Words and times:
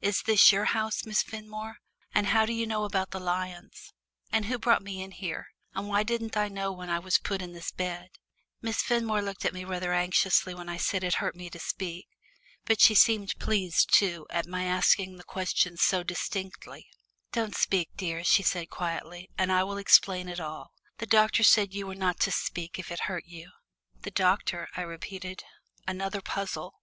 Is 0.00 0.22
this 0.22 0.52
your 0.52 0.66
house, 0.66 1.04
Miss 1.04 1.24
Fenmore, 1.24 1.78
and 2.14 2.28
how 2.28 2.46
do 2.46 2.52
you 2.52 2.68
know 2.68 2.84
about 2.84 3.10
the 3.10 3.18
lions? 3.18 3.92
And 4.30 4.44
who 4.44 4.56
brought 4.56 4.84
me 4.84 5.02
in 5.02 5.10
here, 5.10 5.48
and 5.74 5.88
why 5.88 6.04
didn't 6.04 6.36
I 6.36 6.46
know 6.46 6.70
when 6.70 6.88
I 6.88 7.00
was 7.00 7.18
put 7.18 7.42
in 7.42 7.52
this 7.52 7.72
bed?" 7.72 8.10
Miss 8.60 8.80
Fenmore 8.80 9.22
looked 9.22 9.44
at 9.44 9.52
me 9.52 9.64
rather 9.64 9.92
anxiously 9.92 10.54
when 10.54 10.68
I 10.68 10.76
said 10.76 11.02
it 11.02 11.14
hurt 11.14 11.34
me 11.34 11.50
to 11.50 11.58
speak. 11.58 12.06
But 12.64 12.80
she 12.80 12.94
seemed 12.94 13.36
pleased, 13.40 13.92
too, 13.92 14.24
at 14.30 14.46
my 14.46 14.66
asking 14.66 15.16
the 15.16 15.24
questions 15.24 15.82
so 15.82 16.04
distinctly. 16.04 16.86
"Don't 17.32 17.56
speak, 17.56 17.88
dear," 17.96 18.22
she 18.22 18.44
said 18.44 18.70
quietly, 18.70 19.30
"and 19.36 19.50
I 19.50 19.64
will 19.64 19.78
explain 19.78 20.28
it 20.28 20.38
all. 20.38 20.70
The 20.98 21.06
doctor 21.06 21.42
said 21.42 21.74
you 21.74 21.88
were 21.88 21.96
not 21.96 22.20
to 22.20 22.30
speak 22.30 22.78
if 22.78 22.92
it 22.92 23.00
hurt 23.10 23.24
you." 23.26 23.50
"The 24.02 24.12
doctor," 24.12 24.68
I 24.76 24.82
repeated. 24.82 25.42
Another 25.88 26.20
puzzle! 26.20 26.74